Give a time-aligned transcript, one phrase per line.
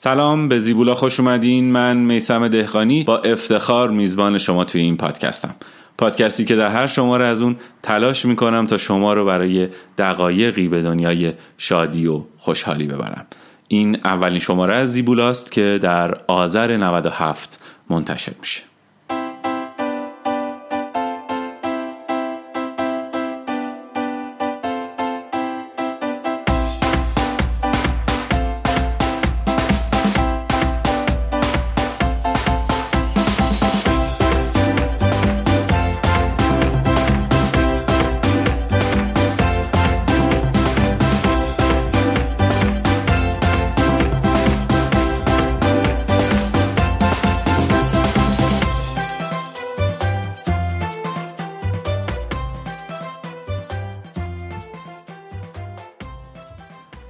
[0.00, 1.72] سلام به زیبولا خوش اومدین.
[1.72, 5.54] من میسم دهقانی با افتخار میزبان شما توی این پادکستم
[5.98, 10.82] پادکستی که در هر شماره از اون تلاش می‌کنم تا شما رو برای دقایقی به
[10.82, 13.26] دنیای شادی و خوشحالی ببرم.
[13.68, 17.60] این اولین شماره از زیبولاست که در آذر 97
[17.90, 18.62] منتشر میشه.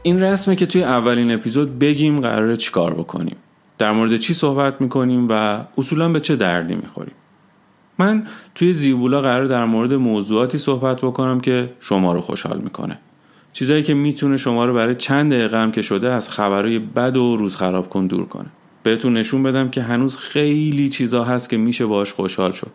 [0.09, 3.37] این رسمه که توی اولین اپیزود بگیم قراره چیکار بکنیم.
[3.79, 7.15] در مورد چی صحبت می‌کنیم و اصولا به چه دردی می‌خوریم.
[7.99, 12.99] من توی زیبولا قرار در مورد موضوعاتی صحبت بکنم که شما رو خوشحال می‌کنه.
[13.53, 17.37] چیزایی که می‌تونه شما رو برای چند دقیقه هم که شده از خبرهای بد و
[17.37, 18.49] روز خراب کن دور کنه.
[18.83, 22.71] بهتون نشون بدم که هنوز خیلی چیزا هست که میشه باش خوشحال شد.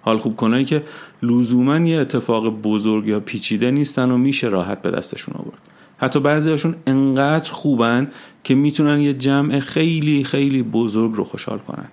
[0.00, 0.82] حال خوب کنایی که
[1.22, 5.58] لزوما یه اتفاق بزرگ یا پیچیده نیستن و میشه راحت به دستشون آورد.
[5.98, 8.10] حتی بعضیاشون انقدر خوبن
[8.44, 11.88] که می‌تونن یه جمع خیلی خیلی بزرگ رو خوشحال کنن.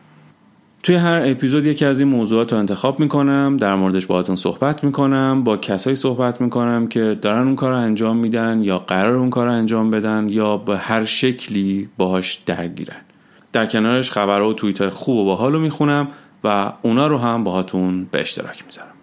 [0.84, 5.44] توی هر اپیزود یکی از این موضوعات رو انتخاب می‌کنم در موردش باهاتون صحبت می‌کنم
[5.44, 9.48] با کسایی صحبت می‌کنم که دارن اون کار رو انجام میدن یا قرار اون کار
[9.48, 13.02] رو انجام بدن یا به هر شکلی باهاش درگیرن.
[13.54, 16.08] در کنارش خبرها و توییت های خوب و باحال رو می‌خونم
[16.44, 18.95] و اونا رو هم باهاتون به اشتراک می‌ذارم.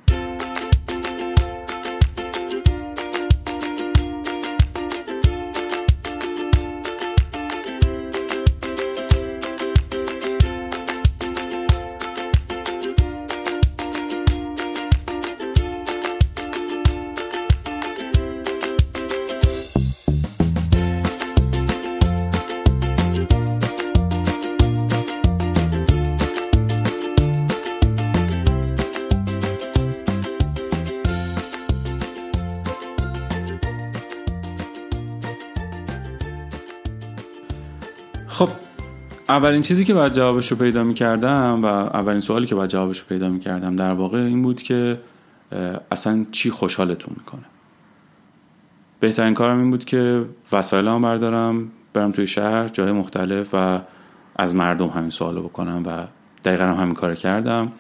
[39.33, 43.01] اولین چیزی که باید جوابش رو پیدا می کردم و اولین سوالی که باید جوابش
[43.01, 45.01] رو پیدا می کردم در واقع این بود که
[45.91, 47.45] اصلا چی خوشحالتون می‌کنه.
[49.01, 53.81] بهترین کارم این بود که وسایل هم بردارم برم توی شهر جای مختلف و
[54.37, 56.07] از مردم همین سوالو بکنم و
[56.45, 57.73] دقیقا هم همین کار کردم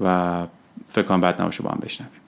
[0.00, 0.46] و
[0.88, 2.20] فکر کنم بعد نباشه با هم بشنویم.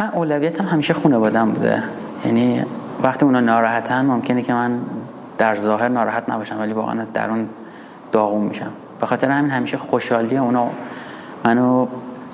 [0.00, 1.82] من اولویتم همیشه خانوادم بوده.
[2.24, 2.62] یعنی
[3.02, 4.80] وقتی اونا ناراحتن ممکنه که من
[5.40, 7.48] در ظاهر ناراحت نباشم ولی واقعا از درون
[8.12, 8.72] داغون میشم.
[9.00, 10.70] به خاطر همین همیشه خوشحالی اونا
[11.44, 11.86] منو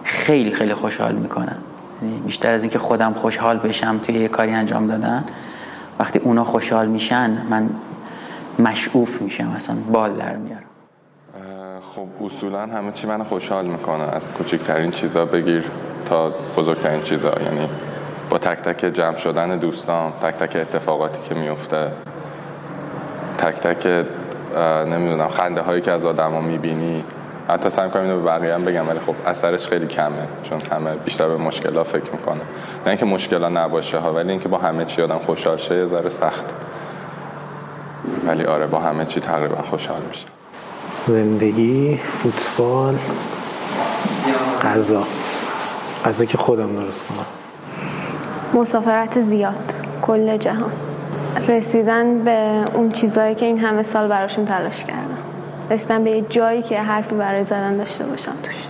[0.04, 1.56] خیلی خیلی خوشحال می‌کنن.
[2.02, 5.24] یعنی بیشتر از اینکه خودم خوشحال بشم توی یه کاری انجام دادن
[5.98, 7.70] وقتی اونا خوشحال میشن من
[8.58, 10.62] مشعوف میشم اصلا بال در میارم.
[11.94, 14.02] خب اصولا همه چی من خوشحال می‌کنه.
[14.02, 15.64] از کوچکترین چیزا بگیر
[16.08, 17.32] تا بزرگترین چیزا.
[17.44, 17.68] یعنی
[18.30, 21.92] با تک تک جمع شدن دوستان تک تک اتفاقاتی که میفته
[23.38, 24.06] تک تک
[24.86, 27.04] نمی‌دونم خنده هایی که از آدما می‌بینی.
[27.48, 30.94] حتی سعی کنم اینو به بقیه هم بگم ولی خب اثرش خیلی کمه چون همه
[30.94, 32.40] بیشتر به مشکل ها فکر می‌کنه
[32.84, 35.86] نه اینکه مشکل ها نباشه ها ولی اینکه با همه چی آدم خوشحال شه یه
[35.86, 36.44] ذره سخت.
[38.26, 40.26] ولی آره با همه چی تقریبا خوشحال میشه
[41.06, 42.94] زندگی فوتبال
[44.62, 45.02] غذا.
[46.04, 47.26] غذا که خودم درست کنم.
[48.60, 50.72] مسافرت زیاد کل جهان.
[51.48, 55.18] رسیدن به اون چیزهایی که این همه سال براشون تلاش کردم.
[55.70, 58.66] رسیدن به یه جایی که حرفی برای زدن داشته باشم توش.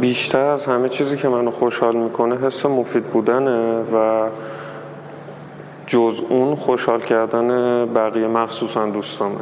[0.00, 4.28] بیشتر از همه چیزی که منو خوشحال می‌کنه حس مفید بودنه و
[5.86, 7.48] جز اون خوشحال کردن
[7.94, 9.36] بقیه مخصوصا دوستامه.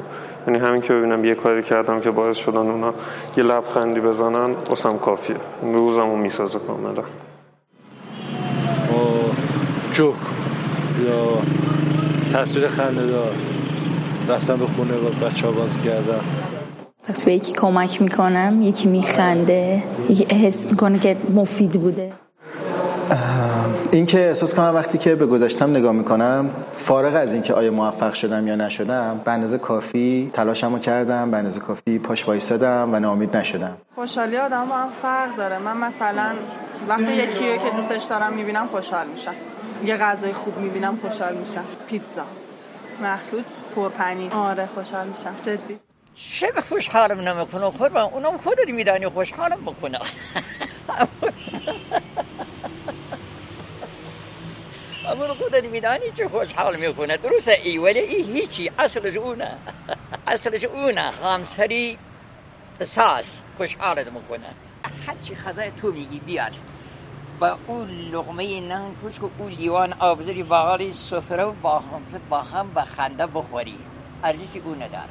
[0.47, 2.93] یعنی همین که ببینم یه کاری کردم که باعث شدن اونا
[3.37, 5.37] یه لبخندی بزنن واسم کافیه.
[5.63, 7.03] روزمو می‌سازه کاملا.
[9.93, 10.15] جوک
[11.07, 11.39] یا
[12.35, 13.33] تصویر خنده دار
[14.29, 16.21] رفتم به خونه و بچه ها باز کردم.
[17.09, 22.13] وقتی به یکی کمک می‌کنم یکی میخنده یکی حس می‌کنه که مفید بوده.
[23.91, 28.15] این که احساس کنم وقتی که به گذشتم نگاه می‌کنم فارغ از اینکه آیا موفق
[28.15, 33.37] شدم یا نشدم به اندازه کافی تلاشمو کردم به اندازه کافی پاش وایسادم و ناامید
[33.37, 33.77] نشدم.
[33.95, 35.59] خوشحالی آدم با هم فرق داره.
[35.59, 36.27] من مثلا
[36.89, 39.35] وقتی یکی رو که دوستش دارم می‌بینم خوشحال میشم.
[39.85, 41.65] یه غذای خوب می‌بینم خوشحال میشم.
[41.89, 42.27] پیتزا.
[43.03, 43.45] مخلوط
[43.77, 45.37] پرپنی آره خوشحال میشم.
[45.43, 45.79] جدی.
[46.15, 49.99] چه خوشحالم نمی‌کنه؟ قربان اونم خودت میدانی خوشحالم می‌کنه.
[55.13, 58.71] اما خودت میدانی چه خوشحال می‌کنه؟ درسته ای ولی ای هیچی.
[58.79, 59.51] اصلش اونه.
[60.27, 61.11] اصلش اونه.
[61.11, 61.99] خامسری
[62.81, 64.47] ساس خوشحالت می‌کنه.
[65.07, 66.51] هرچی خزای تو میگی بیار.
[67.41, 71.53] با اون لغمه نان کوچک و اون لیوان آبزری بغالی سفره و
[72.31, 73.79] با هم با خنده بخوری.
[74.25, 75.09] ارزشی اون نداره.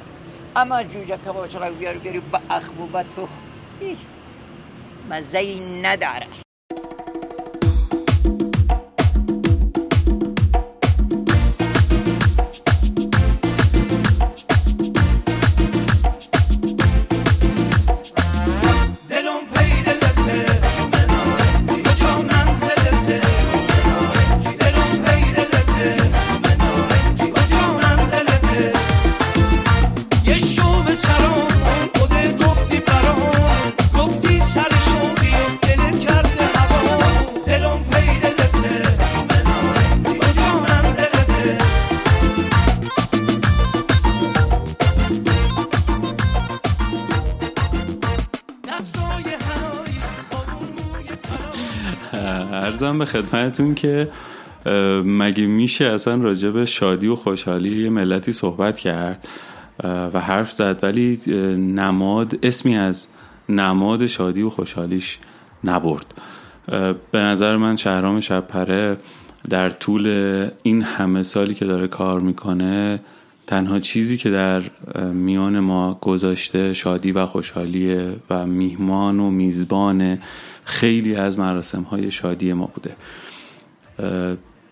[0.56, 3.42] اما جوجه کباب چرا بیار بیاری با اخم و با تخم
[3.80, 3.98] هیچ
[5.10, 6.47] مزه نداره.
[52.82, 54.08] ارزم به خدمتتون که
[55.04, 59.28] مگه میشه اصلا راجع به شادی و خوشحالی یه ملتی صحبت کرد
[59.84, 61.20] و حرف زد ولی
[61.56, 63.06] نماد اسمی از
[63.48, 65.18] نماد شادی و خوشحالیش
[65.64, 66.14] نبرد.
[67.10, 68.96] به نظر من شهرام شبپره
[69.50, 70.06] در طول
[70.62, 73.00] این همه سالی که داره کار می‌کنه
[73.46, 74.62] تنها چیزی که در
[75.12, 80.18] میان ما گذاشته شادی و خوشحالیه و میهمان و میزبان
[80.68, 82.96] خیلی از مراسم های شادی ما بوده.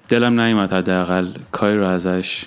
[0.09, 2.45] دلم نیومد حداقل کاری رو ازش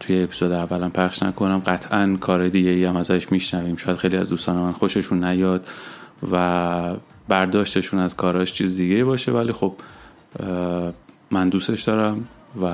[0.00, 1.58] توی اپیزود اولم پخش نکنم.
[1.58, 3.76] قطعا کار دیگه ای هم ازش میشنویم.
[3.76, 5.66] شاید خیلی از دوستان من خوششون نیاد
[6.32, 6.94] و
[7.28, 9.74] برداشتشون از کاراش چیز دیگه باشه ولی خب
[11.30, 12.28] من دوستش دارم
[12.62, 12.72] و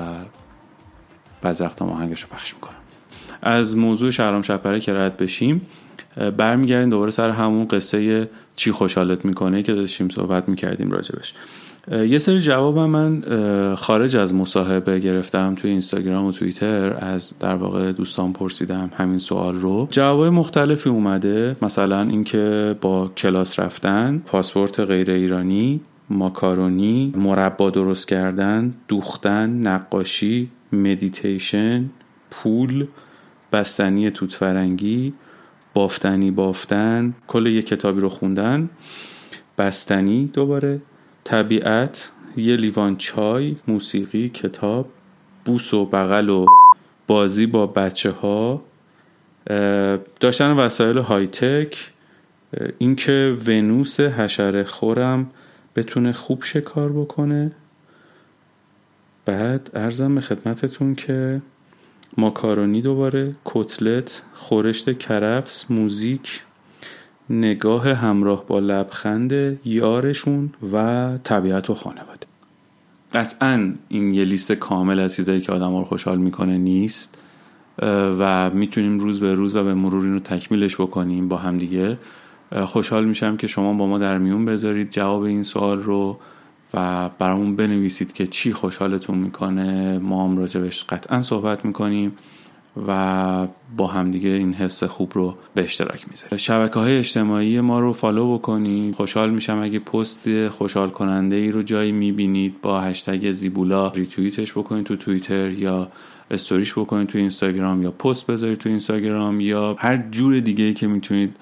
[1.41, 2.75] بعض وقتا آهنگش رو پخش می‌کنم.
[3.41, 5.67] از موضوع شهرام شپره که رد بشیم
[6.37, 11.33] برمیگردیم دوباره سر همون قصه چی خوشحالت می‌کنه که داشتیم صحبت می‌کردیم راجبش.
[11.91, 13.23] یه سری جواب من
[13.75, 19.55] خارج از مصاحبه گرفتم توی اینستاگرام و توییتر از در واقع دوستان پرسیدم همین سوال
[19.55, 19.87] رو.
[19.91, 28.73] جواب مختلفی اومده مثلا اینکه با کلاس رفتن پاسپورت غیر ایرانی ماکارونی مربا درست کردن
[28.87, 31.89] دوختن نقاشی مدیتیشن
[32.31, 32.87] پول
[33.51, 35.13] بستنی توت فرنگی
[35.73, 38.69] بافتنی بافتن کل یه کتابی رو خوندن.
[39.57, 40.81] بستنی دوباره.
[41.23, 44.89] طبیعت یه لیوان چای موسیقی کتاب
[45.45, 46.45] بوس و بغل و
[47.07, 48.63] بازی با بچه ها
[50.19, 51.91] داشتن وسایل های تک
[52.77, 55.29] اینکه ونوس حشره خورم
[55.75, 57.51] بتونه خوب شکار بکنه.
[59.25, 61.41] بعد ارزم به خدمتتون که
[62.17, 66.41] ماکارونی دوباره کتلت خورشت کرفس موزیک
[67.29, 72.27] نگاه همراه با لبخند یارشون و طبیعت و خانواده.
[73.13, 77.17] قطعا این یه لیست کامل از چیزایی که آدم رو خوشحال می‌کنه نیست
[78.19, 81.97] و می‌تونیم روز به روز و به مرور این رو تکمیلش بکنیم با هم دیگه.
[82.65, 84.89] خوشحال میشم که شما با ما در میون بذارید.
[84.89, 86.19] جواب این سوال رو
[86.73, 89.97] و برامون بنویسید که چی خوشحالتون می‌کنه.
[89.97, 92.11] ما هم راجبش قطعا صحبت می‌کنیم
[92.87, 93.47] و
[93.77, 96.37] با همدیگه این حس خوب رو به اشتراک می‌ذاریم.
[96.37, 98.95] شبکه های اجتماعی ما رو follow بکنید.
[98.95, 102.61] خوشحال میشم اگه پست خوشحال کننده ای رو جایی می‌بینید.
[102.61, 105.91] با هشتگ زیبولا ریتویتش بکنید تو توییتر یا
[106.31, 110.87] استوریش بکنید تو اینستاگرام یا پست بذارید تو اینستاگرام یا هر جور دیگه ای که
[110.87, 111.35] می‌تونید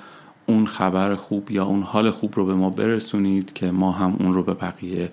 [0.47, 4.33] اون خبر خوب یا اون حال خوب رو به ما برسونید که ما هم اون
[4.33, 5.09] رو به بقیه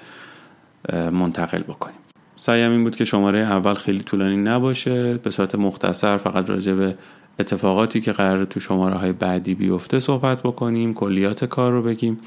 [0.93, 1.97] منتقل بکنیم.
[2.37, 5.15] سعیم این بود که شماره اول خیلی طولانی نباشه.
[5.15, 6.97] به صورت مختصر فقط راجع به
[7.39, 12.21] اتفاقاتی که قرار تو شماره های بعدی بیفته صحبت بکنیم کلیات کار رو بگیم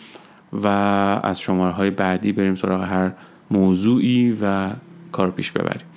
[0.53, 0.67] و
[1.23, 3.11] از شماره های بعدی بریم سراغ هر
[3.51, 4.69] موضوعی و
[5.11, 5.87] کار پیش ببریم.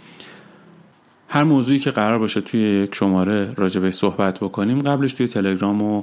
[1.29, 5.83] هر موضوعی که قرار باشه توی یک شماره راجع به صحبت بکنیم قبلش توی تلگرام
[5.83, 6.03] و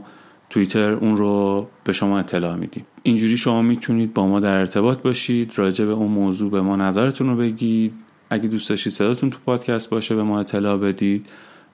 [0.50, 2.86] توییتر اون رو به شما اطلاع میدیم.
[3.04, 7.28] اینجوری شما می‌تونید با ما در ارتباط باشید راجع به اون موضوع به ما نظرتون
[7.28, 7.94] رو بگید.
[8.30, 11.26] اگه دوست داشتید صداتون تو پادکست باشه به ما اطلاع بدید.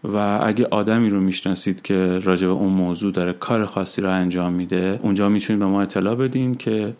[0.03, 4.53] و اگه آدمی رو می‌شناسید که راجع به اون موضوع داره کار خاصی رو انجام
[4.53, 6.93] میده اونجا می‌تونید به ما اطلاع بدین که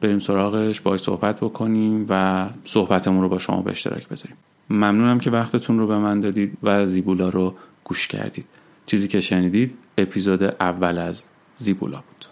[0.00, 4.36] بریم سراغش باید صحبت بکنیم و صحبتمون رو با شما به اشتراک بذاریم.
[4.70, 8.46] ممنونم که وقتتون رو به من دادید و زیبولا رو گوش کردید.
[8.90, 11.24] چیزی که شنیدید اپیزود اول از
[11.56, 12.29] زیبولا بود.